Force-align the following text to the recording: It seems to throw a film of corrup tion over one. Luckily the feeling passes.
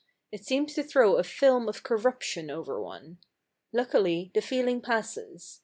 It 0.31 0.43
seems 0.43 0.73
to 0.73 0.81
throw 0.83 1.17
a 1.17 1.23
film 1.23 1.69
of 1.69 1.83
corrup 1.83 2.21
tion 2.23 2.49
over 2.49 2.81
one. 2.81 3.19
Luckily 3.71 4.31
the 4.33 4.41
feeling 4.41 4.81
passes. 4.81 5.59